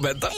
huomenta. 0.00 0.30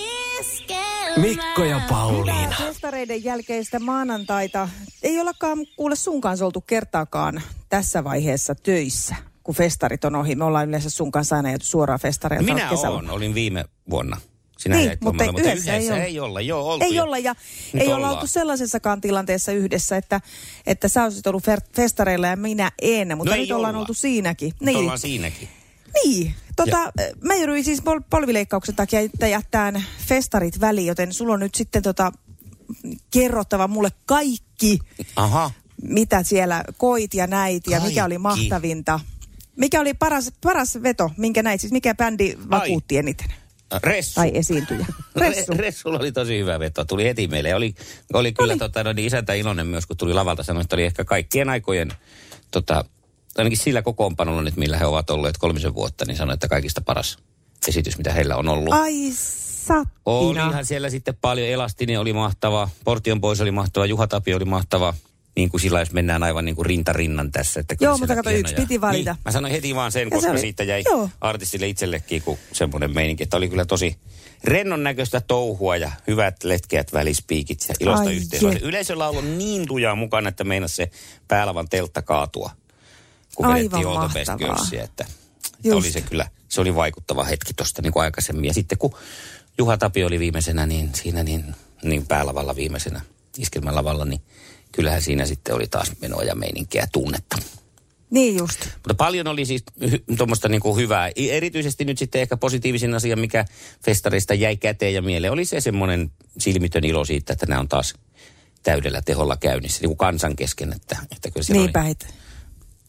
Mikko 1.17 1.65
ja 1.65 1.81
Pauliina. 1.89 2.55
Festareiden 2.58 3.25
jälkeistä 3.25 3.79
maanantaita 3.79 4.69
ei 5.02 5.20
ollakaan 5.20 5.58
kuule 5.77 5.97
sun 5.97 6.20
kanssa 6.20 6.45
oltu 6.47 6.61
kertaakaan 6.61 7.42
tässä 7.68 8.04
vaiheessa 8.04 8.54
töissä, 8.54 9.14
kun 9.43 9.54
festarit 9.54 10.04
on 10.04 10.14
ohi. 10.16 10.34
Me 10.34 10.45
ollaan 10.45 10.68
yleensä 10.68 10.90
sun 10.90 11.11
kanssa 11.12 11.36
aina 11.36 11.48
jääty 11.48 11.64
suoraan 11.64 12.00
festareilta 12.00 12.54
Minä 12.54 12.68
kesällä. 12.68 12.96
olen, 12.98 13.11
olin 13.11 13.34
viime 13.34 13.64
vuonna. 13.90 14.20
Sinä 14.59 14.77
Niin, 14.77 14.98
mutta 15.00 15.25
mutta 15.32 15.43
yhdessä 15.52 15.72
ei 15.72 15.76
yhdessä 15.79 15.94
olla. 15.94 16.04
ei 16.04 16.20
olla. 16.20 16.40
Joo, 16.40 16.68
oltu 16.72 16.84
Ei 16.84 16.94
jo. 16.94 17.02
olla 17.04 17.18
ja 17.18 17.34
Nyt 17.72 17.82
ei 17.82 17.92
olla 17.92 18.10
oltu 18.10 18.26
sellaisessakaan 18.26 19.00
tilanteessa 19.00 19.52
yhdessä, 19.52 19.96
että, 19.96 20.20
että 20.66 20.88
sä 20.88 21.04
olisit 21.04 21.26
ollut 21.26 21.44
festareilla 21.76 22.26
ja 22.26 22.36
minä 22.36 22.72
en, 22.82 23.16
mutta 23.16 23.30
No 23.34 23.36
nyt 23.40 23.46
ei 23.50 23.52
ollaan 23.52 23.74
olla. 23.74 23.80
oltu 23.80 23.94
siinäkin. 23.94 24.52
Nyt 24.60 24.76
ollaan 24.76 24.98
siinäkin. 24.98 25.48
Niin, 26.04 26.34
tota, 26.56 26.93
mä 27.20 27.34
jouduin 27.34 27.64
siis 27.64 27.80
pol- 27.82 28.00
polvileikkauksen 28.11 28.74
takia 28.77 29.01
että 29.01 29.28
jättään 29.28 29.84
festarit 30.06 30.60
väliin, 30.60 30.87
joten 30.87 31.12
sulla 31.12 31.34
on 31.34 31.41
nyt 31.41 31.55
sitten 31.55 31.82
tota, 31.82 32.12
kerrottava 33.10 33.68
mulle 33.68 33.91
kaikki, 34.06 34.78
Aha. 35.16 35.51
mitä 35.82 36.23
siellä 36.23 36.65
koit 36.77 37.15
ja 37.15 37.27
näit 37.27 37.66
ja 37.66 37.70
mikä 37.80 37.80
Kaikki. 37.80 38.01
oli 38.01 38.18
mahtavinta. 38.18 39.01
Mikä 39.56 39.80
oli 39.80 39.95
paras, 39.95 40.32
paras 40.42 40.78
veto, 40.82 41.10
minkä 41.16 41.42
näit, 41.42 41.60
siis 41.60 41.73
mikä 41.73 41.95
bändi 41.95 42.34
vakuutti 42.51 42.98
eniten? 42.98 43.29
Ressu. 43.82 44.15
Tai 44.15 44.30
esiintyjä? 44.34 44.87
Ressu. 45.16 45.52
Re- 45.52 45.56
Ressulla 45.56 45.98
oli 45.98 46.12
tosi 46.12 46.38
hyvä 46.38 46.59
veto. 46.59 46.84
Tuli 46.84 47.04
heti 47.04 47.29
meille. 47.29 47.48
Ja 47.48 47.56
Oli, 47.56 47.74
oli 48.12 48.32
kyllä 48.32 48.52
Oli. 48.52 48.59
tota, 48.59 48.84
no, 48.84 48.93
niin 48.93 49.06
isäntä 49.06 49.34
iloinen 49.34 49.66
myös, 49.66 49.87
kun 49.87 49.96
tuli 49.96 50.15
lavalta. 50.15 50.43
Sanoi, 50.43 50.60
että 50.60 50.77
oli 50.77 50.84
ehkä 50.84 51.04
kaikkien 51.04 51.48
aikojen, 51.48 51.93
tota, 52.51 52.84
ainakin 53.38 53.59
sillä 53.59 53.82
kokoonpanolla 53.82 54.42
nyt, 54.42 54.56
millä 54.56 54.78
he 54.78 54.86
ovat 54.86 55.10
olleet 55.10 55.38
kolmisen 55.38 55.74
vuotta, 55.74 56.04
niin 56.04 56.16
sanoi, 56.16 56.34
että 56.34 56.48
kaikista 56.48 56.80
paras 56.80 57.18
esitys, 57.68 57.98
mitä 57.98 58.12
heillä 58.12 58.36
on 58.36 58.48
ollut. 58.48 58.74
Ai 58.74 58.95
sattina. 59.12 59.90
Olihan 60.04 60.66
siellä 60.66 60.90
sitten 60.90 61.15
paljon. 61.20 61.48
Elastinen 61.48 62.01
oli 62.01 62.12
mahtava, 62.12 62.68
Portion 62.84 63.20
pois 63.20 63.40
oli 63.40 63.51
mahtava, 63.51 63.87
Juha 63.87 64.07
Tapio 64.07 64.37
oli 64.37 64.45
mahtava. 64.45 64.95
Niin 65.37 65.48
kuin 65.51 65.61
sillä, 65.61 65.81
jos 65.81 65.92
mennään 65.92 66.23
aivan 66.23 66.45
niin 66.45 66.57
kuin 66.57 66.67
rinta 66.67 66.92
rinnan 66.92 67.33
tässä. 67.33 67.61
Että 67.61 67.75
Joo, 67.81 67.98
mutta 67.98 68.15
kato, 68.15 68.31
yksi 68.31 68.55
piti 68.55 68.81
valita. 68.81 69.12
Niin, 69.12 69.23
mä 69.25 69.33
sanoin 69.33 69.53
heti 69.53 69.75
vaan 69.75 69.92
sen, 69.92 70.01
Ja 70.01 70.07
se 70.07 70.11
koska 70.11 70.31
oli- 70.31 70.41
siitä 70.41 70.62
jäi 70.64 70.83
joo. 70.85 71.11
artistille 71.20 71.69
itsellekin 71.69 72.23
kun 72.23 72.39
semmoinen 72.53 72.95
meininki, 72.95 73.23
että 73.23 73.37
oli 73.37 73.48
kyllä 73.48 73.64
tosi 73.64 73.97
rennon 74.45 74.83
näköistä 74.83 75.20
touhua 75.20 75.77
ja 75.77 75.91
hyvät 76.07 76.45
letkeät 76.45 76.92
välispiikit 76.92 77.59
ja 77.69 77.75
ilosta 77.81 78.11
yhteisöä. 78.11 78.53
Yleisöllä 78.62 79.09
on 79.09 79.11
ollut 79.11 79.37
niin 79.37 79.67
lujaa 79.69 79.95
mukana, 79.95 80.29
että 80.29 80.45
meinas 80.45 80.77
se 80.77 80.91
päälavan 81.29 81.69
teltta 81.69 82.03
kaatua, 82.03 82.51
kun 83.35 83.47
Aivan 83.47 83.59
vedettiin 83.59 83.87
All 83.87 84.09
the 84.09 84.19
Best. 84.19 84.39
Girlsia, 84.39 84.85
että, 84.85 85.05
että 85.65 85.77
oli 85.77 85.91
se 85.91 86.01
kyllä, 86.01 86.31
se 86.49 86.61
oli 86.61 86.75
vaikuttava 86.75 87.25
hetki 87.25 87.55
tuosta 87.55 87.83
niin 87.83 87.93
kuin 87.93 88.03
aikaisemmin. 88.03 88.45
Ja 88.45 88.55
sitten 88.55 88.79
kun 88.79 88.95
Juha 89.59 89.77
Tapio 89.77 90.07
oli 90.07 90.19
viimeisenä, 90.19 90.67
niin 90.67 90.91
siinä 90.95 91.23
niin, 91.23 91.55
niin 91.83 92.07
päälavalla 92.07 92.57
viimeisenä 92.57 93.01
iskelmälavalla, 93.39 94.05
niin 94.05 94.21
kyllähän 94.73 95.03
siinä 95.03 95.27
sitten 95.27 95.55
oli 95.55 95.67
taas 95.67 95.93
menoa 96.01 96.23
ja 96.23 96.35
meininkiä 96.35 96.83
ja 96.83 96.87
tunnetta. 96.93 97.37
Niin 98.11 98.37
just. 98.37 98.61
Mutta 98.65 98.95
paljon 98.95 99.27
oli 99.27 99.45
siis 99.47 99.65
hy- 99.85 100.17
tuommoista 100.17 100.49
niinku 100.49 100.77
hyvää. 100.77 101.11
Erityisesti 101.17 101.85
nyt 101.85 101.99
sitten 101.99 102.21
ehkä 102.21 102.37
positiivisin 102.37 102.95
asia, 102.95 103.17
mikä 103.17 103.45
festarista 103.85 104.35
jäi 104.35 104.57
käteen 104.57 104.95
ja 104.95 105.03
mieleen, 105.03 105.33
oli 105.33 105.45
se 105.45 105.61
semmoinen 105.61 106.11
silmitön 106.39 106.85
ilo 106.85 107.05
siitä, 107.05 107.33
että 107.33 107.47
nämä 107.47 107.61
on 107.61 107.69
taas 107.69 107.95
täydellä 108.63 109.03
teholla 109.03 109.37
käynnissä, 109.37 109.81
niin 109.81 109.89
kuin 109.89 109.99
kansan 109.99 110.37
kesken. 110.37 110.73
Että, 110.73 110.97
että 111.13 111.31
kyllä 111.31 111.47
Niinpä 111.49 111.81
oli 111.81 111.95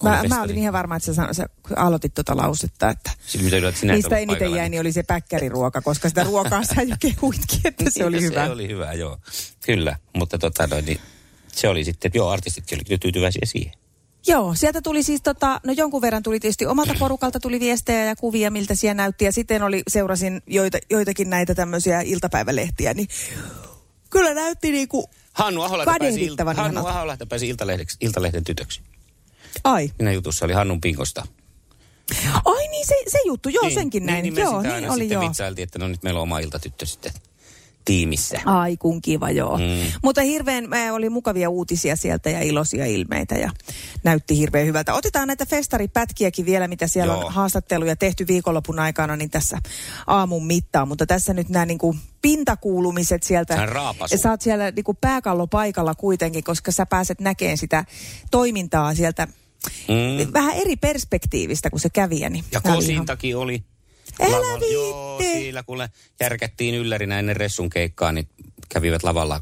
Mä, 0.03 0.23
mä 0.29 0.41
olin 0.41 0.57
ihan 0.57 0.73
varma, 0.73 0.95
että 0.95 1.05
sä, 1.05 1.13
san- 1.13 1.35
sä 1.35 1.45
aloitit 1.75 2.13
tuota 2.13 2.37
lausetta, 2.37 2.89
että 2.89 3.11
sinä 3.25 3.93
et 3.93 3.95
niistä 3.95 4.07
ollut 4.07 4.11
eniten 4.11 4.27
paikalla, 4.27 4.57
jäi, 4.57 4.69
niin- 4.69 4.81
oli 4.81 4.91
se 4.91 5.03
päkkäriruoka, 5.03 5.81
koska 5.81 6.09
sitä 6.09 6.23
ruokaa 6.23 6.63
sä 6.75 6.81
jo 6.81 6.95
kehuitkin, 6.99 7.59
että 7.63 7.85
se 7.89 8.05
oli 8.05 8.17
Niin, 8.17 8.31
hyvä. 8.31 8.45
Se 8.45 8.51
oli 8.51 8.67
hyvä, 8.67 8.93
joo. 8.93 9.17
Kyllä, 9.65 9.95
mutta 10.13 10.37
tota 10.37 10.67
noin, 10.67 10.85
niin 10.85 10.99
se 11.47 11.67
oli 11.69 11.83
sitten, 11.83 12.09
että 12.09 12.17
joo, 12.17 12.29
artistitkin 12.29 12.77
oli 12.77 12.83
kyllä 12.83 12.97
tyytyväisiä 12.99 13.41
siihen. 13.45 13.73
Joo, 14.27 14.55
sieltä 14.55 14.81
tuli 14.81 15.03
siis 15.03 15.21
tota, 15.21 15.61
no 15.65 15.73
jonkun 15.73 16.01
verran 16.01 16.23
tuli 16.23 16.39
tietysti 16.39 16.65
omalta 16.65 16.93
porukalta 16.99 17.39
tuli 17.39 17.59
viestejä 17.59 18.05
ja 18.05 18.15
kuvia, 18.15 18.51
miltä 18.51 18.75
siellä 18.75 18.93
näytti. 18.93 19.25
Ja 19.25 19.31
sitten 19.31 19.63
oli, 19.63 19.83
seurasin 19.87 20.41
joita, 20.47 20.77
joitakin 20.89 21.29
näitä 21.29 21.55
tämmöisiä 21.55 22.01
iltapäivälehtiä, 22.01 22.93
niin 22.93 23.07
kyllä 24.09 24.33
näytti 24.33 24.71
niinku, 24.71 25.09
Hannu 25.33 25.61
Aholahti 25.61 25.85
pääsi, 25.85 25.99
il- 25.99 26.09
Kadehdittavan 26.09 26.55
Hannu 26.55 26.81
pääsi 27.29 27.49
iltalehdeksi, 27.49 27.97
iltalehden 28.01 28.43
tytöksi. 28.43 28.81
Ai. 29.63 29.91
Minä 29.99 30.11
jutussa 30.11 30.45
oli 30.45 30.53
Hannun 30.53 30.81
pinkosta. 30.81 31.27
Ai 32.45 32.67
niin, 32.67 32.87
se, 32.87 32.95
se 33.07 33.19
juttu, 33.25 33.49
joo, 33.49 33.69
senkin 33.69 34.05
näin. 34.05 34.23
Niin, 34.23 34.33
me 34.33 34.41
joo, 34.41 34.61
niin 34.61 34.89
oli 34.89 34.99
sitten 34.99 35.15
joo. 35.15 35.23
vitsailtiin, 35.23 35.63
että 35.63 35.79
no 35.79 35.87
nyt 35.87 36.03
meillä 36.03 36.17
on 36.17 36.23
oma 36.23 36.39
iltatyttö 36.39 36.85
sitten 36.85 37.11
tiimissä. 37.85 38.41
Ai 38.45 38.77
kun 38.77 39.01
kiva, 39.01 39.31
joo. 39.31 39.57
Mm. 39.57 39.91
Mutta 40.03 40.21
hirveän, 40.21 40.73
äh, 40.73 40.93
oli 40.93 41.09
mukavia 41.09 41.49
uutisia 41.49 41.95
sieltä 41.95 42.29
ja 42.29 42.41
iloisia 42.41 42.85
ilmeitä 42.85 43.35
ja 43.35 43.51
näytti 44.03 44.37
hirveän 44.37 44.67
hyvältä. 44.67 44.93
Otetaan 44.93 45.27
näitä 45.27 45.45
festaripätkiäkin 45.45 46.45
vielä, 46.45 46.67
mitä 46.67 46.87
siellä 46.87 47.13
Joo. 47.13 47.25
on 47.25 47.33
haastatteluja 47.33 47.95
tehty 47.95 48.27
viikonlopun 48.27 48.79
aikana, 48.79 49.15
niin 49.15 49.29
tässä 49.29 49.57
aamun 50.07 50.45
mittaan. 50.45 50.87
Mutta 50.87 51.05
tässä 51.05 51.33
nyt 51.33 51.49
nämä 51.49 51.65
niinku 51.65 51.95
pintakuulumiset 52.21 53.23
sieltä. 53.23 53.65
Raapasu. 53.65 54.17
Sä 54.17 54.31
oot 54.31 54.41
siellä 54.41 54.71
niinku 54.71 54.93
pääkallo 54.93 55.47
paikalla 55.47 55.95
kuitenkin, 55.95 56.43
koska 56.43 56.71
sä 56.71 56.85
pääset 56.85 57.19
näkemään 57.19 57.57
sitä 57.57 57.85
toimintaa 58.31 58.95
sieltä 58.95 59.27
Mm. 59.87 60.33
vähän 60.33 60.55
eri 60.55 60.75
perspektiivistä 60.75 61.69
kuin 61.69 61.79
se 61.79 61.89
kävijä. 61.89 62.29
Niin 62.29 62.43
Ja 62.51 62.61
Kosintakin 62.61 63.37
oli. 63.37 63.63
Älä. 64.21 64.71
Joo, 64.73 65.19
siellä 65.21 65.63
kun 65.63 65.87
järkättiin 66.19 66.75
yllärinä 66.75 67.19
ennen 67.19 67.35
Ressun 67.35 67.69
keikkaa, 67.69 68.11
niin 68.11 68.29
kävivät 68.69 69.03
lavalla 69.03 69.41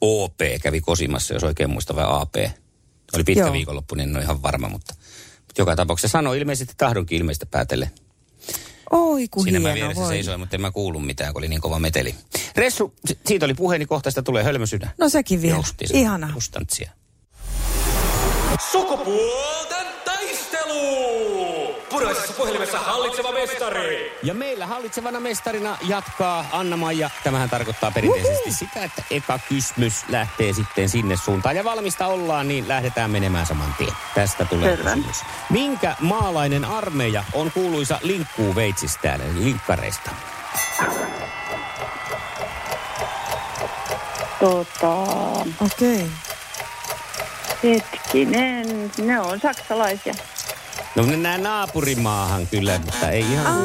OP 0.00 0.38
kävi 0.62 0.80
kosimassa, 0.80 1.34
jos 1.34 1.44
oikein 1.44 1.70
muista, 1.70 1.96
vai 1.96 2.04
AP. 2.08 2.34
Oli 3.14 3.24
pitkä 3.24 3.40
Joo. 3.44 3.52
viikonloppu, 3.52 3.94
niin 3.94 4.08
en 4.08 4.16
ole 4.16 4.24
ihan 4.24 4.42
varma, 4.42 4.68
mutta, 4.68 4.94
mutta 5.36 5.60
joka 5.60 5.76
tapauksessa 5.76 6.12
sanoi 6.12 6.38
ilmeisesti 6.38 6.74
tahdonkin 6.76 7.18
ilmeistä 7.18 7.46
päätelle. 7.46 7.90
Oi 8.90 9.28
kun 9.28 9.42
Siinä 9.42 9.60
mä 9.60 9.68
hieno, 9.68 9.74
vieressä 9.80 10.02
voi. 10.02 10.08
seisoin, 10.12 10.40
mutta 10.40 10.56
en 10.56 10.60
mä 10.60 10.70
kuullut 10.70 11.06
mitään, 11.06 11.32
kun 11.34 11.40
oli 11.40 11.48
niin 11.48 11.60
kova 11.60 11.78
meteli. 11.78 12.14
Ressu, 12.56 12.94
si- 13.06 13.18
siitä 13.26 13.44
oli 13.46 13.54
puheeni 13.54 13.86
kohta, 13.86 14.10
sitä 14.10 14.22
tulee 14.22 14.44
hölmösydän. 14.44 14.90
No 14.98 15.08
sekin 15.08 15.42
vielä. 15.42 15.56
Justiinsa. 15.56 15.96
Ihanaa. 15.96 16.32
Kustantsia. 16.32 16.90
Sukupuolten 18.58 19.86
taistelu! 20.04 21.74
Puraisessa 21.90 22.32
puhelimessa 22.32 22.78
hallitseva 22.78 23.32
mestari. 23.32 24.18
Ja 24.22 24.34
meillä 24.34 24.66
hallitsevana 24.66 25.20
mestarina 25.20 25.78
jatkaa 25.88 26.46
Anna-Maija. 26.52 27.10
Tämähän 27.24 27.50
tarkoittaa 27.50 27.90
perinteisesti 27.90 28.52
sitä, 28.52 28.84
että 28.84 29.02
eka 29.10 29.38
kysymys 29.48 30.04
lähtee 30.08 30.52
sitten 30.52 30.88
sinne 30.88 31.16
suuntaan. 31.16 31.56
Ja 31.56 31.64
valmista 31.64 32.06
ollaan, 32.06 32.48
niin 32.48 32.68
lähdetään 32.68 33.10
menemään 33.10 33.46
saman 33.46 33.74
tien. 33.78 33.92
Tästä 34.14 34.44
tulee 34.44 34.76
Selvä. 34.76 34.90
kysymys. 34.94 35.16
Minkä 35.50 35.96
maalainen 36.00 36.64
armeija 36.64 37.24
on 37.32 37.50
kuuluisa 37.52 37.98
linkkuu 38.02 38.54
veitsistään, 38.54 39.20
eli 39.20 39.44
linkkareista? 39.44 40.10
Tota, 44.40 44.94
Okei. 45.60 46.06
Hetkinen, 47.64 48.90
ne 49.04 49.20
on 49.20 49.40
saksalaisia. 49.40 50.14
No 50.96 51.06
nämä 51.06 51.38
naapurimaahan 51.38 52.46
kyllä, 52.46 52.78
mutta 52.78 53.10
ei 53.10 53.20
ihan... 53.20 53.64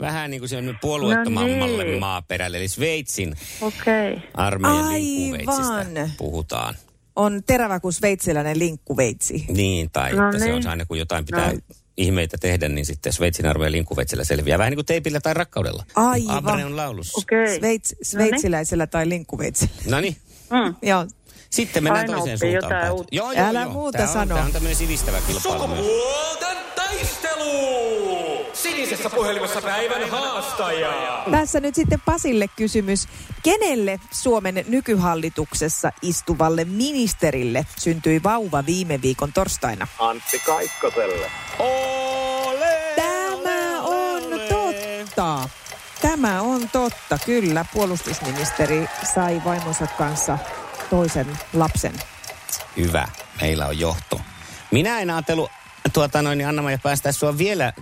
Vähän 0.00 0.30
niin 0.30 0.40
kuin 0.40 0.48
se 0.48 0.56
on 0.56 0.78
puolueettomammalle 0.80 1.84
No 1.84 1.90
niin. 1.90 2.00
maaperälle, 2.00 2.56
eli 2.56 2.68
Sveitsin 2.68 3.36
Okei. 3.60 4.12
Okay. 4.12 4.28
armeijan 4.34 4.92
linkkuveitsistä 4.92 6.10
puhutaan. 6.18 6.74
On 7.16 7.42
terävä 7.46 7.80
kuin 7.80 7.92
sveitsiläinen 7.92 8.58
linkkuveitsi. 8.58 9.44
Niin, 9.48 9.90
tai 9.92 10.12
No 10.12 10.26
että 10.28 10.38
se 10.38 10.52
on 10.52 10.60
niin. 10.60 10.68
aina 10.68 10.86
kun 10.86 10.98
jotain 10.98 11.24
pitää 11.24 11.52
No. 11.52 11.58
ihmeitä 11.96 12.36
tehdä, 12.40 12.68
niin 12.68 12.86
sitten 12.86 13.12
Sveitsin 13.12 13.46
armeijan 13.46 13.72
linkkuveitsellä 13.72 14.24
selviää. 14.24 14.58
Vähän 14.58 14.70
niin 14.70 14.76
kuin 14.76 14.86
teipillä 14.86 15.20
tai 15.20 15.34
rakkaudella. 15.34 15.84
Aivan. 15.94 16.36
Abre 16.36 16.64
on 16.64 16.76
laulussa. 16.76 17.18
Okei. 17.18 17.44
Okay. 17.44 17.58
Sveits, 17.58 17.94
sveitsiläisellä 18.02 18.86
tai 18.86 19.08
linkkuveitsellä. 19.08 19.74
No 19.88 20.00
niin, 20.00 20.16
Mm. 20.50 20.74
Joo. 20.82 21.06
Sitten 21.50 21.82
mennään 21.84 22.04
Aina 22.10 22.18
toiseen 22.18 22.38
suuntaan. 22.38 22.62
jotain 22.72 22.92
uutta. 22.92 23.14
Joo, 23.16 23.32
joo, 23.32 23.46
Älä 23.48 23.60
joo. 23.62 23.72
muuta 23.72 24.02
on, 24.02 24.08
sano. 24.08 24.34
Tämä 24.34 24.46
on 24.46 24.52
tämmöinen 24.52 24.76
sivistävä 24.76 25.18
kilpailu. 25.26 25.58
Sukupuolten 25.60 26.56
taistelu! 26.74 28.46
Sinisessä 28.52 29.10
puhelimessa 29.10 29.62
päivän 29.62 30.10
haastaja. 30.10 31.22
Tässä 31.30 31.60
nyt 31.60 31.74
sitten 31.74 32.00
Pasille 32.04 32.46
kysymys. 32.56 33.08
Kenelle 33.42 34.00
Suomen 34.10 34.64
nykyhallituksessa 34.68 35.92
istuvalle 36.02 36.64
ministerille 36.64 37.66
syntyi 37.78 38.22
vauva 38.22 38.66
viime 38.66 39.02
viikon 39.02 39.32
torstaina? 39.32 39.86
Antti 39.98 40.38
Kaikkoselle. 40.38 41.30
Ole, 41.58 42.92
Tämä 42.96 43.82
on 43.82 44.22
ole. 44.32 44.38
totta. 44.48 45.48
Tämä 46.02 46.40
on 46.42 46.68
totta, 46.70 47.18
kyllä. 47.26 47.64
Puolustusministeri 47.74 48.88
sai 49.14 49.42
vaimonsa 49.44 49.86
kanssa 49.86 50.38
toisen 50.90 51.38
lapsen. 51.52 51.94
Hyvä, 52.76 53.08
meillä 53.40 53.66
on 53.66 53.78
johto. 53.78 54.20
Minä 54.70 54.98
en 55.00 55.10
ajatellut, 55.10 55.50
tuota 55.92 56.22
noin, 56.22 56.38
niin 56.38 56.48
Anna-Maija 56.48 56.78
päästää 56.82 57.12
sua 57.12 57.38
vielä 57.38 57.72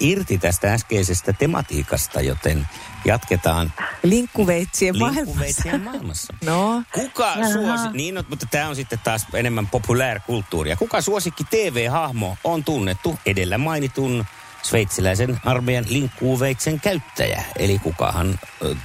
irti 0.00 0.38
tästä 0.38 0.72
äskeisestä 0.72 1.32
tematiikasta, 1.32 2.20
joten 2.20 2.68
jatketaan 3.04 3.72
Linkkuveitsien 4.02 4.98
maailmassa. 4.98 5.24
linkkuveitsien 5.24 5.80
maailmassa. 5.80 6.34
No, 6.44 6.82
Kuka 6.94 7.34
suosi, 7.52 7.88
niin 7.92 8.14
no, 8.14 8.24
mutta 8.28 8.46
tämä 8.50 8.68
on 8.68 8.76
sitten 8.76 8.98
taas 9.04 9.26
enemmän 9.34 9.66
populaarkulttuuria. 9.66 10.76
Kuka 10.76 11.00
suosikki 11.00 11.44
TV-hahmo 11.44 12.36
on 12.44 12.64
tunnettu 12.64 13.18
edellä 13.26 13.58
mainitun 13.58 14.24
sveitsiläisen 14.62 15.40
armeijan 15.44 15.84
linkkuuveitsen 15.88 16.80
käyttäjä? 16.80 17.42
Eli 17.58 17.78
kukahan 17.78 18.38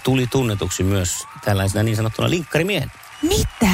tuli 0.04 0.28
tunnetuksi 0.28 0.84
myös 0.84 1.28
tällaisena 1.46 1.84
niin 1.84 1.96
sanottuna 1.96 2.30
linkkarimiehen? 2.30 2.92
Mitä? 3.22 3.72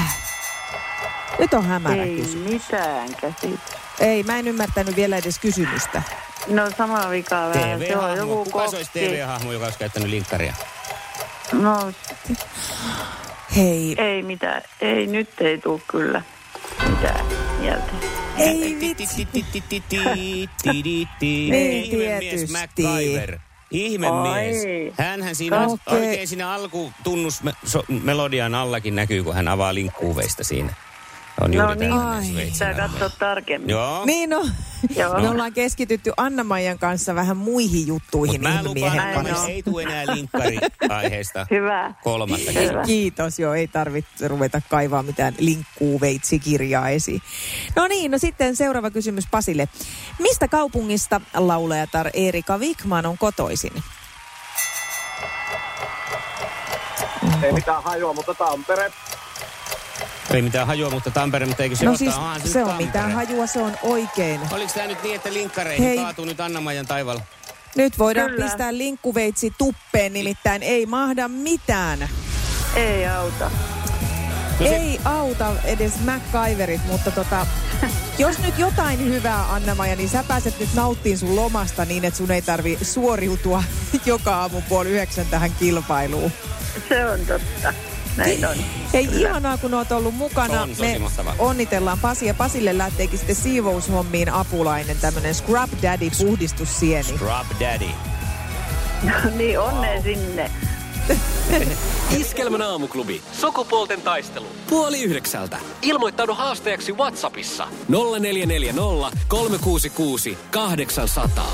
Nyt 1.39 1.53
on 1.53 1.65
hämärä 1.65 2.03
Ei 2.03 2.15
kysymys. 2.21 2.51
mitään 2.51 3.09
käsitä. 3.21 3.79
Ei, 3.99 4.23
mä 4.23 4.39
en 4.39 4.47
ymmärtänyt 4.47 4.95
vielä 4.95 5.17
edes 5.17 5.39
kysymystä. 5.39 6.03
No 6.47 6.71
sama 6.77 7.09
vika 7.09 7.49
vähän. 7.55 7.79
Se 7.79 7.97
on 7.97 8.03
TV-hahmo. 8.03 8.15
joku 8.15 8.43
Kuka 8.51 8.67
se 8.67 8.75
olisi 8.77 8.91
kokki. 8.93 9.07
TV-hahmo, 9.09 9.51
joka 9.51 9.65
olisi 9.65 9.79
käyttänyt 9.79 10.09
linkkaria? 10.09 10.53
No 11.51 11.91
Hei, 13.55 13.95
ei 13.97 14.23
mitään. 14.23 14.61
Ei, 14.81 15.07
nyt 15.07 15.41
ei 15.41 15.57
tule 15.57 15.81
kyllä 15.87 16.21
mitään 16.89 17.25
mieltä. 17.59 17.91
ei 18.37 18.77
vitsi. 18.79 19.27
Niin, 21.21 21.83
Ihmemies 21.83 22.19
tietysti. 22.19 22.51
MacGyver. 22.57 23.39
Ihmemies. 23.71 24.65
Oi. 24.65 24.93
Hänhän 24.97 25.35
siinä 25.35 25.67
Okei. 25.67 25.99
oikein 25.99 26.27
siinä 26.27 26.53
alkutunnusmelodian 26.53 28.55
allakin 28.55 28.95
näkyy, 28.95 29.23
kun 29.23 29.35
hän 29.35 29.47
avaa 29.47 29.73
linkkuuveista 29.73 30.43
siinä. 30.43 30.73
On 31.41 31.51
No 31.51 31.57
juuri 31.63 31.79
niin. 31.87 32.33
Sveitsin 32.33 32.53
Pitää 32.53 32.67
armeija. 32.69 32.89
katsoa 32.89 33.09
tarkemmin. 33.19 33.69
Joo. 33.69 34.05
Niin 34.05 34.29
no, 34.29 34.45
Joo. 34.95 35.21
me 35.21 35.29
ollaan 35.29 35.53
keskitytty 35.53 36.11
Anna-Maijan 36.17 36.79
kanssa 36.79 37.15
vähän 37.15 37.37
muihin 37.37 37.87
juttuihin 37.87 38.41
Mutta 38.41 38.55
mä 38.57 38.63
lupaan, 38.63 38.99
että 38.99 39.23
kanssa. 39.23 39.47
Ei 39.47 39.63
tule 39.63 39.83
enää 39.83 40.03
linkkari-aiheesta 40.15 41.45
Hyvä. 41.51 41.93
kolmatta. 42.03 42.51
Hyvä. 42.51 42.83
Kiitos, 42.83 43.39
joo, 43.39 43.53
ei 43.53 43.67
tarvitse 43.67 44.27
ruveta 44.27 44.61
kaivaa 44.69 45.03
mitään 45.03 45.33
linkkuuveitsikirjaa 45.39 46.89
esiin. 46.89 47.21
No 47.75 47.87
niin, 47.87 48.11
no 48.11 48.17
sitten 48.17 48.55
seuraava 48.55 48.91
kysymys 48.91 49.25
Pasille. 49.31 49.67
Mistä 50.19 50.47
kaupungista 50.47 51.21
laulajatar 51.33 52.09
Erika 52.13 52.57
Wikman 52.57 53.05
on 53.05 53.17
kotoisin? 53.17 53.73
Ei 57.43 57.51
mitään 57.51 57.83
hajua, 57.83 58.13
mutta 58.13 58.33
Tampere. 58.33 58.91
Ei 60.33 60.41
mitään 60.41 60.67
hajua, 60.67 60.89
mutta 60.89 61.11
Tampere, 61.11 61.45
mutta 61.45 61.63
eikö 61.63 61.75
se 61.75 61.85
no 61.85 61.97
siis 61.97 62.15
Onhan 62.15 62.41
se 62.41 62.59
nyt 62.59 62.67
on 62.67 62.75
mitään 62.77 63.11
Tampere. 63.11 63.25
hajua, 63.25 63.47
se 63.47 63.61
on 63.61 63.73
oikein. 63.83 64.41
Oliko 64.51 64.71
tämä 64.73 64.87
nyt 64.87 65.03
niin, 65.03 65.15
että 65.15 65.33
linkkareihin 65.33 65.85
Hei. 65.85 65.97
kaatuu 65.97 66.25
nyt 66.25 66.39
Anna-Maijan 66.41 66.85
taivalla? 66.87 67.21
Nyt 67.75 67.99
voidaan 67.99 68.31
Kyllä. 68.31 68.45
pistää 68.45 68.77
linkkuveitsi 68.77 69.53
tuppeen, 69.57 70.13
nimittäin 70.13 70.63
ei 70.63 70.85
mahda 70.85 71.27
mitään. 71.27 72.09
Ei 72.75 73.07
auta. 73.07 73.51
No 74.59 74.67
se- 74.67 74.75
Ei 74.75 74.99
auta 75.05 75.51
edes 75.63 75.93
MacGyverit, 76.05 76.81
mutta 76.87 77.11
tota, 77.11 77.47
jos 78.17 78.39
nyt 78.39 78.59
jotain 78.59 78.99
hyvää, 79.05 79.53
Anna-Maja, 79.53 79.95
niin 79.95 80.09
sä 80.09 80.23
pääset 80.27 80.59
nyt 80.59 80.69
nauttiin 80.73 81.17
sun 81.17 81.35
lomasta 81.35 81.85
niin, 81.85 82.05
että 82.05 82.17
sun 82.17 82.31
ei 82.31 82.41
tarvi 82.41 82.77
suoriutua 82.81 83.63
joka 84.05 84.35
aamu 84.35 84.61
puoli 84.69 84.89
yhdeksän 84.89 85.25
tähän 85.25 85.51
kilpailuun. 85.59 86.31
Se 86.89 87.05
on 87.05 87.19
totta. 87.19 87.73
Näin 88.17 88.45
on. 88.45 88.55
Hei, 88.93 89.07
ihanaa 89.11 89.57
kun 89.57 89.73
oot 89.73 89.91
ollut 89.91 90.15
mukana. 90.15 90.61
On, 90.61 90.69
Me 90.79 90.99
mahtavaa. 90.99 91.35
onnitellaan 91.39 91.99
Pasi 91.99 92.25
ja 92.25 92.33
Pasille 92.33 92.77
lähteekin 92.77 93.17
sitten 93.19 93.35
siivoushommiin 93.35 94.29
apulainen, 94.33 94.97
tämmönen 94.97 95.35
Scrub 95.35 95.69
Daddy 95.83 96.09
puhdistussieni. 96.17 97.19
Drop 97.19 97.47
Daddy. 97.59 97.89
niin 99.35 99.59
onnea 99.59 100.01
sinne. 100.01 100.51
Iskelmän 102.19 102.61
aamuklubi. 102.61 103.21
Sukupuolten 103.31 104.01
taistelu. 104.01 104.45
Puoli 104.69 105.01
yhdeksältä. 105.01 105.57
Ilmoittaudu 105.81 106.33
haastajaksi 106.33 106.93
Whatsappissa. 106.93 107.67
0440 107.89 109.17
366 109.27 110.37
800. 110.51 111.47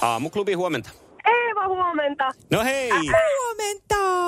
Aamuklubi 0.00 0.52
huomenta. 0.54 0.90
Eeva, 1.26 1.68
huomenta. 1.68 2.24
No 2.50 2.64
hei! 2.64 2.90
Huomenta! 2.90 4.21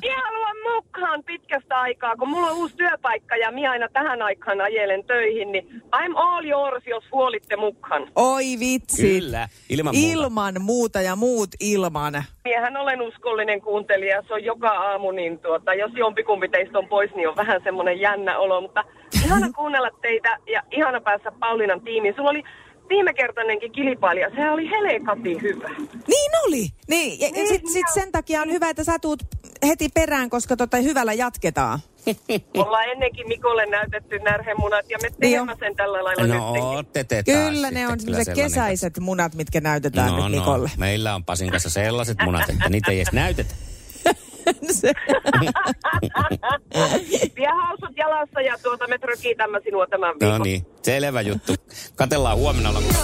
Minä 0.00 0.22
haluan 0.22 0.56
mukaan 0.74 1.24
pitkästä 1.24 1.80
aikaa, 1.80 2.16
kun 2.16 2.28
mulla 2.28 2.46
on 2.46 2.56
uusi 2.56 2.76
työpaikka 2.76 3.36
ja 3.36 3.52
minä 3.52 3.70
aina 3.70 3.88
tähän 3.92 4.22
aikaan 4.22 4.60
ajelen 4.60 5.04
töihin, 5.04 5.52
niin 5.52 5.82
I'm 5.96 6.12
all 6.16 6.44
yours, 6.44 6.86
jos 6.86 7.04
huolitte 7.12 7.56
mukaan. 7.56 8.08
Oi 8.16 8.44
vitsi. 8.60 9.02
Kyllä, 9.20 9.48
ilman 9.68 9.94
muuta. 9.94 10.12
Ilman 10.12 10.54
muuta 10.62 11.00
ja 11.02 11.16
muut 11.16 11.50
ilman. 11.60 12.24
Miehän 12.44 12.76
olen 12.76 13.02
uskollinen 13.02 13.60
kuuntelija, 13.60 14.22
se 14.28 14.34
on 14.34 14.44
joka 14.44 14.68
aamu, 14.70 15.10
niin 15.10 15.38
tuota, 15.38 15.74
jos 15.74 15.90
jompikumpi 15.94 16.48
teistä 16.48 16.78
on 16.78 16.88
pois, 16.88 17.10
niin 17.14 17.28
on 17.28 17.36
vähän 17.36 17.60
semmoinen 17.64 18.00
jännä 18.00 18.38
olo, 18.38 18.60
mutta 18.60 18.84
ihana 19.24 19.46
kuunnella 19.56 19.90
teitä 20.02 20.38
ja 20.52 20.62
ihana 20.70 21.00
päässä 21.00 21.32
Paulinan 21.40 21.80
tiimiin. 21.80 22.14
Sulla 22.16 22.30
oli 22.30 22.42
viimekertainenkin 22.88 23.72
kilpailija, 23.72 24.30
sehän 24.30 24.52
oli 24.52 24.70
helekati 24.70 25.42
hyvä. 25.42 25.68
Niin 26.08 26.30
oli. 26.46 26.66
Niin, 26.88 27.20
ja, 27.20 27.26
ja 27.26 27.32
Niin, 27.32 27.48
sit, 27.48 27.62
sit 27.72 27.86
sen 27.94 28.12
takia 28.12 28.42
on 28.42 28.50
hyvä, 28.52 28.68
että 28.70 28.84
sä 28.84 28.98
tuut 28.98 29.22
heti 29.66 29.88
perään, 29.94 30.30
koska 30.30 30.56
tota 30.56 30.76
hyvällä 30.76 31.12
jatketaan. 31.12 31.78
Ollaan 32.64 32.88
ennenkin 32.88 33.28
Mikolle 33.28 33.66
näytetty 33.66 34.18
närhemunat 34.18 34.90
ja 34.90 34.98
me 35.02 35.08
Niin 35.08 35.18
teemme 35.20 35.56
sen 35.58 35.76
tällä 35.76 36.04
lailla 36.04 36.26
No, 36.26 36.52
nytkin. 36.82 37.06
te, 37.08 37.22
Kyllä 37.22 37.70
ne 37.70 37.86
on 37.88 37.92
kyllä 37.98 38.04
sellaiset 38.24 38.34
kesäiset 38.34 38.98
munat, 38.98 39.34
mitkä 39.34 39.60
näytetään 39.60 40.08
No, 40.08 40.28
nyt 40.28 40.38
Nikolle. 40.38 40.68
no, 40.68 40.74
meillä 40.78 41.14
on 41.14 41.24
Pasin 41.24 41.50
kanssa 41.50 41.70
sellaiset 41.70 42.18
munat, 42.24 42.48
että 42.50 42.68
niitä 42.68 42.90
ei 42.92 42.96
edes 43.00 43.12
näytetä. 43.22 43.54
Vie 47.36 47.48
hausut 47.62 47.96
jalassa 47.96 48.40
ja 48.40 48.58
tuota 48.62 48.88
me 48.88 48.98
trökitämme 48.98 49.60
sinua 49.64 49.86
tämän 49.86 50.10
No 50.10 50.28
viikon. 50.28 50.42
niin, 50.42 50.66
selvä 50.82 51.20
juttu. 51.20 51.54
Katellaan 51.96 52.36
huomenna 52.36 52.74
lopussa. 52.74 53.02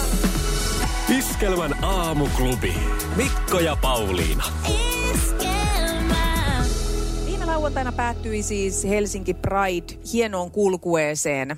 Iskelmän 1.17 1.83
aamuklubi. 1.83 2.73
Mikko 3.15 3.59
ja 3.59 3.75
Pauliina. 3.81 4.43
Viime 4.67 4.98
lauantaina 7.59 7.91
päättyi 7.91 8.43
siis 8.43 8.83
Helsinki 8.83 9.33
Pride 9.33 9.99
hienoon 10.13 10.51
kulkueeseen 10.51 11.57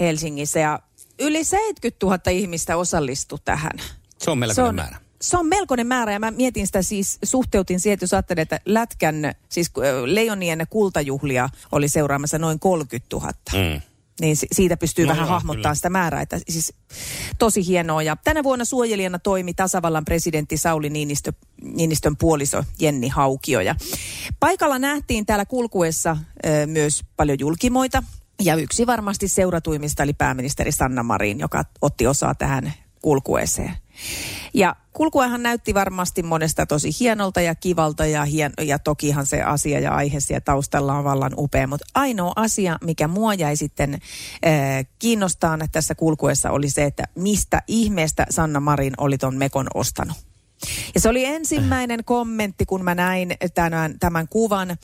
Helsingissä 0.00 0.60
ja 0.60 0.80
yli 1.18 1.44
70 1.44 2.06
000 2.06 2.18
ihmistä 2.30 2.76
osallistui 2.76 3.38
tähän. 3.44 3.72
Se 4.18 4.30
on 4.30 4.38
melkoinen 4.38 4.74
määrä. 4.74 4.96
Se 5.20 5.36
on 5.38 5.46
melkoinen 5.46 5.86
määrä 5.86 6.12
ja 6.12 6.18
mä 6.18 6.30
mietin 6.30 6.66
sitä 6.66 6.82
siis, 6.82 7.18
suhteutin 7.22 7.80
siihen, 7.80 7.94
että 7.94 8.04
jos 8.04 8.14
ajattelee, 8.14 8.42
että 8.42 8.60
Lätkän, 8.64 9.34
siis 9.48 9.70
äh, 9.78 9.84
Leijonien 10.04 10.66
kultajuhlia 10.70 11.48
oli 11.72 11.88
seuraamassa 11.88 12.38
noin 12.38 12.60
30 12.60 13.16
000. 13.16 13.32
Mm. 13.52 13.80
Niin 14.20 14.36
si- 14.36 14.46
siitä 14.52 14.76
pystyy 14.76 15.04
No 15.06 15.10
vähän 15.10 15.24
joo, 15.24 15.30
hahmottaa 15.30 15.62
kyllä. 15.62 15.74
sitä 15.74 15.90
määrää, 15.90 16.22
että 16.22 16.40
siis 16.48 16.72
tosi 17.38 17.66
hienoa. 17.66 18.02
Ja 18.02 18.16
tänä 18.24 18.42
vuonna 18.42 18.64
suojelijana 18.64 19.18
toimi 19.18 19.54
tasavallan 19.54 20.04
presidentti 20.04 20.56
Sauli 20.56 20.90
Niinistö, 20.90 21.32
Niinistön 21.62 22.16
puoliso 22.16 22.64
Jenni 22.80 23.08
Haukio. 23.08 23.60
Ja 23.60 23.74
paikalla 24.40 24.78
nähtiin 24.78 25.26
täällä 25.26 25.44
kulkuessa 25.46 26.16
ö, 26.46 26.66
myös 26.66 27.04
paljon 27.16 27.38
julkimoita. 27.40 28.02
Ja 28.42 28.54
yksi 28.54 28.86
varmasti 28.86 29.28
seuratuimista 29.28 30.02
oli 30.02 30.12
pääministeri 30.12 30.72
Sanna 30.72 31.02
Marin, 31.02 31.40
joka 31.40 31.64
otti 31.82 32.06
osaa 32.06 32.34
tähän 32.34 32.72
kulkueeseen. 33.02 33.74
Ja 34.54 34.76
kulkuehan 34.92 35.42
näytti 35.42 35.74
varmasti 35.74 36.22
monesta 36.22 36.66
tosi 36.66 36.90
hienolta 37.00 37.40
ja 37.40 37.54
kivalta 37.54 38.06
ja, 38.06 38.24
hien, 38.24 38.52
ja 38.60 38.78
tokihan 38.78 39.26
se 39.26 39.42
asia 39.42 39.80
ja 39.80 39.94
aihe 39.94 40.20
siellä 40.20 40.40
taustalla 40.40 40.94
on 40.94 41.04
vallan 41.04 41.32
upea. 41.36 41.66
Mutta 41.66 41.86
ainoa 41.94 42.32
asia, 42.36 42.78
mikä 42.84 43.08
mua 43.08 43.34
jäi 43.34 43.56
sitten 43.56 43.94
äh, 43.94 44.86
kiinnostaan 44.98 45.60
tässä 45.72 45.94
kulkuessa 45.94 46.50
oli 46.50 46.70
se, 46.70 46.84
että 46.84 47.04
mistä 47.14 47.62
ihmeestä 47.66 48.26
Sanna 48.30 48.60
Marin 48.60 48.94
oli 48.98 49.18
ton 49.18 49.36
mekon 49.36 49.66
ostanut. 49.74 50.16
Ja 50.94 51.00
se 51.00 51.08
oli 51.08 51.24
ensimmäinen 51.24 52.04
kommentti, 52.04 52.66
kun 52.66 52.84
mä 52.84 52.94
näin 52.94 53.36
tämän, 53.54 53.98
tämän 54.00 54.28
kuvan, 54.28 54.76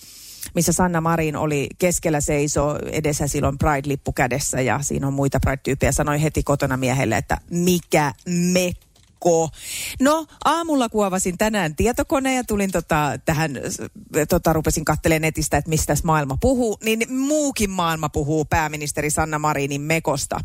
missä 0.55 0.73
Sanna 0.73 1.01
Marin 1.01 1.37
oli 1.37 1.69
keskellä 1.79 2.21
seiso, 2.21 2.79
edessä 2.93 3.29
silloin 3.29 3.59
Pride-lippu 3.59 4.13
kädessä 4.13 4.61
ja 4.61 4.83
siinä 4.83 5.07
on 5.07 5.13
muita 5.13 5.41
Pride-tyyppejä. 5.41 5.93
Sanoi 5.93 6.23
heti 6.23 6.43
kotona 6.43 6.77
miehelle, 6.77 7.17
että 7.17 7.39
mikä 7.51 8.13
mekko. 8.53 8.86
No, 10.01 10.27
aamulla 10.45 10.89
kuovasin 10.89 11.39
tänään 11.39 11.77
tietokoneen 11.77 12.37
ja 12.37 12.45
tulin 12.45 12.73
tota, 12.73 13.13
tähän, 13.25 13.59
tota, 14.29 14.53
rupesin 14.53 14.85
katselemaan 14.85 15.23
netistä, 15.23 15.57
että 15.57 15.69
mistä 15.69 15.95
maailma 16.05 16.39
puhuu. 16.41 16.79
Niin 16.85 17.13
muukin 17.13 17.71
maailma 17.71 18.09
puhuu 18.09 18.45
pääministeri 18.45 19.11
Sanna 19.11 19.39
Marinin 19.39 19.81
mekosta. 19.81 20.41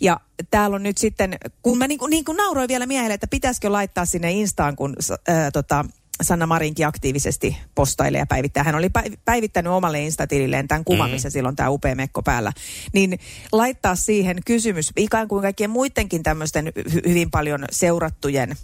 Ja 0.00 0.20
täällä 0.50 0.74
on 0.74 0.82
nyt 0.82 0.98
sitten, 0.98 1.38
kun 1.62 1.78
mä 1.78 1.86
niin 1.86 1.98
kuin, 1.98 2.10
niin 2.10 2.24
kuin 2.24 2.36
nauroin 2.36 2.68
vielä 2.68 2.86
miehelle, 2.86 3.14
että 3.14 3.26
pitäisikö 3.26 3.72
laittaa 3.72 4.06
sinne 4.06 4.32
Instaan, 4.32 4.76
kun 4.76 4.96
äh, 5.28 5.36
tota, 5.52 5.84
Sanna 6.22 6.46
Marinkin 6.46 6.86
aktiivisesti 6.86 7.56
postailee 7.74 8.18
ja 8.18 8.26
päivittää. 8.26 8.62
Hän 8.64 8.74
oli 8.74 8.88
päiv- 8.98 9.16
päivittänyt 9.24 9.72
omalle 9.72 10.02
Instatililleen 10.02 10.68
tämän 10.68 10.84
kuvan, 10.84 11.08
Mhm. 11.08 11.14
missä 11.14 11.30
silloin 11.30 11.56
tämä 11.56 11.70
upea 11.70 11.94
mekko 11.94 12.22
päällä. 12.22 12.52
Niin 12.92 13.18
laittaa 13.52 13.94
siihen 13.94 14.36
kysymys, 14.46 14.92
ikään 14.96 15.28
kuin 15.28 15.42
kaikkien 15.42 15.70
muidenkin 15.70 16.22
tämmöisten 16.22 16.66
hy- 16.66 17.08
hyvin 17.08 17.30
paljon 17.30 17.64
seurattujen 17.70 18.56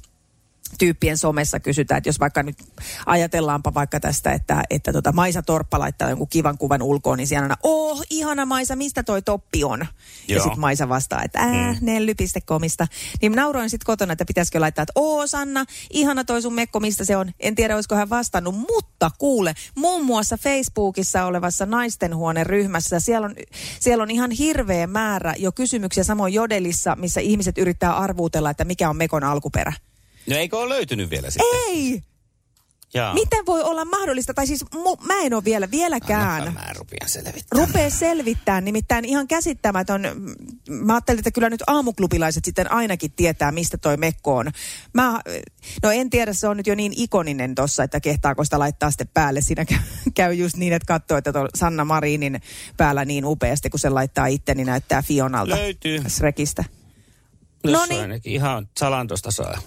tyyppien 0.79 1.19
somessa 1.19 1.61
kysytään, 1.61 1.99
että 1.99 2.09
jos 2.09 2.21
vaikka 2.21 2.43
nyt 2.43 2.57
ajatellaanpa 3.07 3.75
vaikka 3.75 4.01
tästä, 4.01 4.33
että, 4.33 4.63
että 4.71 4.93
tota 4.93 5.13
Maisa 5.13 5.43
Torppa 5.43 5.79
laittaa 5.79 6.11
jonkun 6.11 6.29
kivan 6.29 6.59
kuvan 6.59 6.83
ulkoon, 6.83 7.19
niin 7.19 7.27
siellä 7.27 7.47
on 7.47 7.57
oh, 7.63 8.03
ihana 8.11 8.47
Maisa, 8.47 8.77
mistä 8.77 9.03
toi 9.03 9.23
toppi 9.23 9.65
on? 9.65 9.81
Ja 10.29 10.35
Joo. 10.35 10.43
sitten 10.43 10.61
Maisa 10.61 10.89
vastaa, 10.89 11.23
että 11.23 11.39
ää, 11.39 11.73
mm. 11.73 11.79
nelly.comista. 11.81 12.87
Niin 13.23 13.33
nauroin 13.33 13.71
sitten 13.71 13.87
kotona, 13.87 14.13
että 14.13 14.25
pitäisikö 14.25 14.61
laittaa, 14.61 14.83
että 14.83 14.93
oo 14.95 15.27
Sanna, 15.27 15.65
ihana 15.91 16.25
toi 16.25 16.43
sun 16.43 16.55
mekko, 16.55 16.81
mistä 16.81 17.05
se 17.05 17.17
on? 17.17 17.33
En 17.41 17.55
tiedä, 17.55 17.75
olisiko 17.75 17.95
hän 17.95 18.11
vastannut, 18.11 18.55
mutta 18.55 19.11
kuule, 19.19 19.55
muun 19.75 20.05
muassa 20.05 20.37
Facebookissa 20.37 21.25
olevassa 21.25 21.67
naistenhuoneen 21.67 22.47
ryhmässä, 22.47 23.01
siellä 23.01 23.25
on, 23.25 23.35
siellä 23.81 24.03
on 24.03 24.11
ihan 24.11 24.31
hirveä 24.31 24.87
määrä 24.87 25.35
jo 25.39 25.53
kysymyksiä 25.53 26.05
samoin 26.05 26.35
Jodelissa, 26.35 26.97
missä 26.97 27.21
ihmiset 27.21 27.59
yrittää 27.59 27.97
arvuutella, 27.97 28.51
että 28.51 28.65
mikä 28.65 28.91
on 28.91 28.97
mekon 28.97 29.25
alkuperä. 29.25 29.73
No 30.27 30.37
eikö 30.37 30.59
ole 30.59 30.69
löytynyt 30.69 31.11
vielä 31.11 31.31
sitten? 31.31 31.49
Ei! 31.69 32.03
Jaa. 32.95 33.15
Miten 33.15 33.47
voi 33.47 33.63
olla 33.63 33.85
mahdollista? 33.85 34.35
Tai 34.35 34.47
siis 34.47 34.65
mu, 34.75 34.97
mä 34.97 35.21
en 35.23 35.35
ole 35.35 35.45
vielä, 35.45 35.71
vieläkään. 35.71 36.43
Annapa 36.43 36.61
Mä 36.61 36.73
rupean 36.73 37.09
selvittämään. 37.09 37.69
Rupee 37.69 37.91
selvittää, 37.91 38.61
nimittäin 38.61 39.05
ihan 39.05 39.29
käsittämätön. 39.29 40.03
Mä 40.69 40.95
ajattelin, 40.95 41.19
että 41.19 41.31
kyllä 41.31 41.51
nyt 41.51 41.63
aamuklubilaiset 41.67 42.45
sitten 42.45 42.73
ainakin 42.73 43.13
tietää, 43.13 43.53
mistä 43.53 43.79
toi 43.79 43.97
mekko 43.97 44.37
on. 44.37 44.51
Mä, 44.93 45.21
no 45.83 45.91
en 45.91 46.11
tiedä, 46.11 46.33
se 46.33 46.49
on 46.49 46.57
nyt 46.57 46.67
jo 46.67 46.75
niin 46.75 46.93
ikoninen 46.97 47.55
tossa, 47.55 47.83
että 47.83 48.01
kehtaako 48.01 48.45
sitä 48.45 48.59
laittaa 48.59 48.91
sitten 48.91 49.09
päälle. 49.15 49.41
Siinä 49.41 49.65
käy, 50.15 50.33
just 50.35 50.57
niin, 50.57 50.73
että 50.73 50.87
katsoo, 50.87 51.19
että 51.19 51.33
Sanna 51.55 51.85
Marinin 51.85 52.41
päällä 52.77 53.05
niin 53.05 53.25
upeasti, 53.25 53.71
kun 53.71 53.81
se 53.81 53.89
laittaa 53.89 54.27
itse, 54.27 54.55
niin 54.55 54.67
näyttää 54.67 55.03
Fionalta. 55.03 55.57
Löytyy. 55.57 56.03
Shrekistä. 56.09 56.65
No 57.65 57.81
ainakin 57.81 58.33
ihan 58.33 58.69
Salandosta 58.79 59.31
saa. 59.31 59.59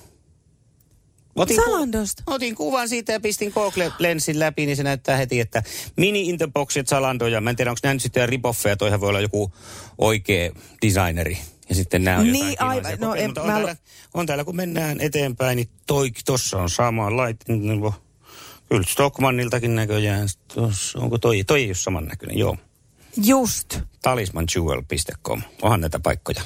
Otin 1.37 1.55
Salandosta? 1.55 2.23
Ku, 2.25 2.33
otin 2.33 2.55
kuvan 2.55 2.89
siitä 2.89 3.11
ja 3.13 3.19
pistin 3.19 3.51
Google-lensin 3.53 4.39
läpi, 4.39 4.65
niin 4.65 4.77
se 4.77 4.83
näyttää 4.83 5.17
heti, 5.17 5.39
että 5.39 5.63
mini 5.97 6.29
in 6.29 6.37
the 6.37 6.47
box 6.53 6.75
ja 6.75 6.83
Zalando. 6.83 7.27
Ja 7.27 7.41
mä 7.41 7.49
en 7.49 7.55
tiedä, 7.55 7.71
onko 7.71 7.79
nämä 7.83 7.93
nyt 7.93 8.01
sitten 8.03 8.29
ripoffeja, 8.29 8.77
toihan 8.77 9.01
voi 9.01 9.09
olla 9.09 9.19
joku 9.19 9.51
oikea 9.97 10.51
designeri. 10.81 11.37
Ja 11.69 11.75
sitten 11.75 12.03
nämä 12.03 12.17
on 12.17 12.31
Niin, 12.31 12.49
jotain 12.49 12.69
aivan. 12.69 12.99
No, 12.99 13.15
en- 13.15 13.25
mutta 13.29 13.41
on, 13.41 13.47
mä 13.47 13.53
täällä, 13.53 13.75
on 14.13 14.25
täällä, 14.25 14.43
kun 14.43 14.55
mennään 14.55 15.01
eteenpäin, 15.01 15.55
niin 15.55 15.69
toi, 15.87 16.11
tossa 16.25 16.57
on 16.57 16.69
sama 16.69 17.17
lait. 17.17 17.37
Kyllä 18.69 18.83
Stockmanniltakin 18.87 19.75
näköjään. 19.75 20.27
Tossa, 20.55 20.99
onko 20.99 21.17
toi? 21.17 21.43
Toi 21.43 21.59
ei 21.61 21.67
ole 21.67 21.75
samannäköinen, 21.75 22.37
joo. 22.37 22.57
Just. 23.25 23.79
Talismanjewel.com. 24.01 25.41
Onhan 25.61 25.81
näitä 25.81 25.99
paikkoja. 25.99 26.41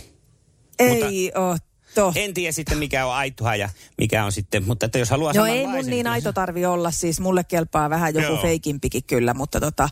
Ei 0.79 1.31
oo 1.36 1.57
to. 1.95 2.13
En 2.15 2.33
tiedä 2.33 2.51
sitten 2.51 2.77
mikä 2.77 3.05
on 3.05 3.13
aitoa 3.13 3.55
ja 3.55 3.69
mikä 3.98 4.25
on 4.25 4.31
sitten, 4.31 4.63
mutta 4.67 4.86
että 4.86 5.00
jos 5.00 5.10
haluaa 5.10 5.33
No 5.33 5.45
ei 5.45 5.67
mun 5.67 5.86
niin 5.86 6.07
aito 6.07 6.33
tarvi 6.33 6.65
olla, 6.65 6.91
siis 6.91 7.19
mulle 7.19 7.43
kelpaa 7.43 7.89
vähän 7.89 8.13
joku 8.13 8.33
Joo. 8.33 8.41
feikimpikin 8.41 9.03
kyllä, 9.03 9.33
mutta 9.33 9.60
tota, 9.60 9.89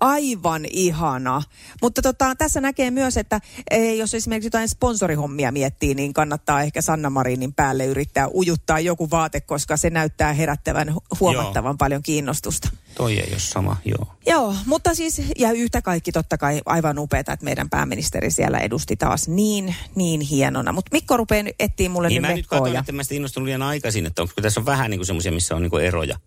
aivan 0.00 0.64
ihana. 0.70 1.42
Mutta 1.82 2.02
tota, 2.02 2.34
tässä 2.34 2.60
näkee 2.60 2.90
myös, 2.90 3.16
että 3.16 3.40
e, 3.70 3.94
jos 3.94 4.14
esimerkiksi 4.14 4.46
jotain 4.46 4.68
sponsorihommia 4.68 5.52
miettii, 5.52 5.94
niin 5.94 6.12
kannattaa 6.12 6.62
ehkä 6.62 6.82
Sanna 6.82 7.10
Marinin 7.10 7.54
päälle 7.54 7.86
yrittää 7.86 8.28
ujuttaa 8.28 8.80
joku 8.80 9.10
vaate, 9.10 9.40
koska 9.40 9.76
se 9.76 9.90
näyttää 9.90 10.32
herättävän 10.32 10.88
hu- 10.88 11.16
huomattavan 11.20 11.70
Joo. 11.70 11.76
paljon 11.78 12.02
kiinnostusta. 12.02 12.68
Toi 12.98 13.18
ei 13.18 13.28
ole 13.30 13.38
sama, 13.38 13.76
joo. 13.84 14.06
Joo, 14.26 14.54
mutta 14.66 14.94
siis, 14.94 15.22
ja 15.38 15.52
yhtä 15.52 15.82
kaikki 15.82 16.12
totta 16.12 16.38
kai 16.38 16.60
aivan 16.66 16.98
upeeta, 16.98 17.32
että 17.32 17.44
meidän 17.44 17.70
pääministeri 17.70 18.30
siellä 18.30 18.58
edusti 18.58 18.96
taas 18.96 19.28
niin, 19.28 19.74
niin 19.94 20.20
hienona. 20.20 20.72
Mutta 20.72 20.88
Mikko 20.92 21.16
rupeaa 21.16 21.42
nyt 21.42 21.54
etsiä 21.58 21.88
mulle 21.88 22.08
Niin 22.08 22.22
nyt 22.22 22.30
mä 22.30 22.36
nyt 22.36 22.46
katson, 22.46 22.72
Ja... 22.72 22.80
että 22.80 22.92
mä 22.92 23.02
innostunut 23.10 23.44
liian 23.44 23.62
aikaisin, 23.62 24.06
että 24.06 24.22
onko 24.22 24.34
tässä 24.42 24.60
on 24.60 24.66
vähän 24.66 24.90
niin 24.90 24.98
kuin 24.98 25.06
semmoisia, 25.06 25.32
missä 25.32 25.56
on 25.56 25.62
niin 25.62 25.70
kuin 25.70 25.84
eroja, 25.84 26.18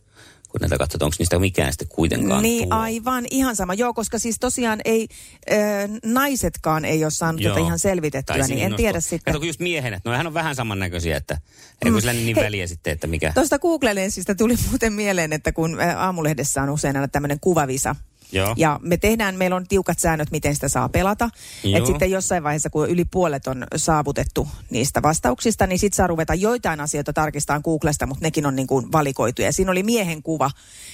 kun 0.51 0.61
näitä 0.61 0.77
katsotaan, 0.77 1.07
onko 1.07 1.15
niistä 1.19 1.39
mikään 1.39 1.73
sitten 1.73 1.87
kuitenkaan 1.87 2.43
Niin 2.43 2.69
tuo. 2.69 2.77
aivan, 2.77 3.25
ihan 3.31 3.55
sama. 3.55 3.73
Joo, 3.73 3.93
koska 3.93 4.19
siis 4.19 4.39
tosiaan 4.39 4.79
ei, 4.85 5.07
äh, 5.51 5.57
naisetkaan 6.05 6.85
ei 6.85 7.03
ole 7.05 7.11
saanut 7.11 7.41
Joo. 7.41 7.53
tätä 7.55 7.65
ihan 7.65 7.79
selvitettyä, 7.79 8.47
niin 8.47 8.59
en 8.65 8.75
tiedä 8.75 8.99
sitten. 8.99 9.33
Kato, 9.33 9.45
just 9.45 9.59
miehenä, 9.59 10.01
no 10.05 10.11
hän 10.11 10.27
on 10.27 10.33
vähän 10.33 10.55
samannäköisiä, 10.55 11.17
että 11.17 11.37
ei 11.85 11.91
kun 11.91 12.01
sillä 12.01 12.13
niin 12.13 12.35
Hei. 12.35 12.45
väliä 12.45 12.67
sitten, 12.67 12.93
että 12.93 13.07
mikä. 13.07 13.31
Tuosta 13.35 13.59
Google-lensistä 13.59 14.35
tuli 14.35 14.55
muuten 14.69 14.93
mieleen, 14.93 15.33
että 15.33 15.51
kun 15.51 15.77
aamulehdessä 15.97 16.61
on 16.63 16.69
usein 16.69 16.95
aina 16.95 17.07
tämmöinen 17.07 17.39
kuvavisa, 17.39 17.95
Joo. 18.31 18.53
ja 18.57 18.79
me 18.83 18.97
tehdään, 18.97 19.35
meillä 19.35 19.55
on 19.55 19.67
tiukat 19.67 19.99
säännöt, 19.99 20.31
miten 20.31 20.55
sitä 20.55 20.67
saa 20.67 20.89
pelata. 20.89 21.29
Että 21.77 21.85
sitten 21.85 22.11
jossain 22.11 22.43
vaiheessa, 22.43 22.69
kun 22.69 22.89
yli 22.89 23.05
puolet 23.05 23.47
on 23.47 23.63
saavutettu 23.75 24.47
niistä 24.69 25.01
vastauksista, 25.01 25.67
niin 25.67 25.79
sitten 25.79 25.95
saa 25.97 26.07
ruveta 26.07 26.33
joitain 26.33 26.79
asioita 26.79 27.13
tarkistamaan 27.13 27.61
Googlesta, 27.65 28.05
mutta 28.05 28.25
nekin 28.25 28.45
on 28.45 28.55
niin 28.55 28.67
kuin 28.67 28.91
valikoituja. 28.91 29.47
Ja 29.47 29.53
siinä 29.53 29.71
oli 29.71 29.83
miehen 29.83 30.23
kuva, 30.23 30.51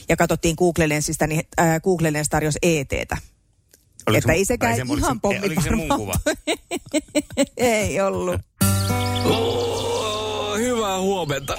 ja 0.09 0.17
katsottiin 0.17 0.55
Google-lensistä, 0.57 1.27
niin 1.27 1.41
äh, 1.59 1.81
Google-lens 1.81 2.29
tarjosi 2.29 2.59
ETtä. 2.61 3.17
Oliko 4.07 4.17
että 4.17 4.27
se- 4.31 4.33
ei 4.37 4.45
sekään 4.45 4.75
se- 4.75 4.81
oliko 4.81 4.97
ihan 5.07 5.19
se- 5.31 5.45
Oliko 5.45 5.61
se 5.61 5.75
mun 5.75 5.87
pommi 5.87 6.05
kuva? 6.05 6.13
ei 7.57 8.01
ollut. 8.01 8.41
Oh, 9.25 10.57
hyvää 10.57 10.99
huomenta. 10.99 11.57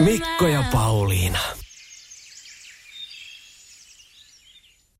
Mikko 0.00 0.46
ja 0.46 0.64
Pauliina. 0.72 1.38